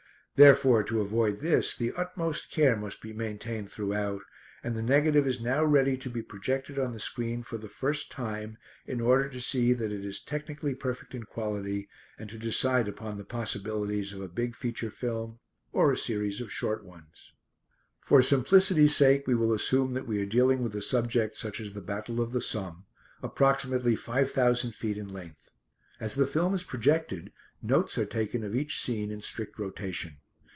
Therefore 0.37 0.81
to 0.85 1.01
avoid 1.01 1.39
this 1.39 1.75
the 1.75 1.91
utmost 1.93 2.49
care 2.49 2.75
must 2.75 2.99
be 2.99 3.13
maintained 3.13 3.71
throughout, 3.71 4.21
and 4.63 4.75
the 4.75 4.81
negative 4.81 5.27
is 5.27 5.39
now 5.39 5.63
ready 5.63 5.95
to 5.97 6.09
be 6.09 6.23
projected 6.23 6.79
on 6.79 6.93
the 6.93 6.99
screen 6.99 7.43
for 7.43 7.59
the 7.59 7.69
first 7.69 8.09
time 8.11 8.57
in 8.87 8.99
order 8.99 9.29
to 9.29 9.39
see 9.39 9.71
that 9.73 9.91
it 9.91 10.03
is 10.03 10.19
technically 10.19 10.73
perfect 10.73 11.13
in 11.13 11.21
quality, 11.25 11.87
and 12.17 12.27
to 12.31 12.39
decide 12.39 12.87
upon 12.87 13.17
the 13.19 13.23
possibilities 13.23 14.13
of 14.13 14.21
a 14.23 14.27
big 14.27 14.55
feature 14.55 14.89
film, 14.89 15.37
or 15.73 15.91
a 15.91 15.97
series 15.97 16.41
of 16.41 16.51
short 16.51 16.83
ones. 16.83 17.33
For 17.99 18.23
simplicity's 18.23 18.95
sake 18.95 19.27
we 19.27 19.35
will 19.35 19.53
assume 19.53 19.93
that 19.93 20.07
we 20.07 20.19
are 20.23 20.25
dealing 20.25 20.63
with 20.63 20.73
a 20.75 20.81
subject 20.81 21.37
such 21.37 21.59
as 21.61 21.73
the 21.73 21.81
Battle 21.81 22.19
of 22.19 22.31
the 22.31 22.41
Somme, 22.41 22.85
approximately 23.21 23.95
five 23.95 24.31
thousand 24.31 24.73
feet 24.73 24.97
in 24.97 25.09
length. 25.09 25.51
As 25.99 26.15
the 26.15 26.25
film 26.25 26.55
is 26.55 26.63
projected, 26.63 27.31
notes 27.61 27.95
are 27.99 28.07
taken 28.07 28.43
of 28.43 28.55
each 28.55 28.81
scene 28.81 29.11
in 29.11 29.21
strict 29.21 29.59
rotation. 29.59 30.17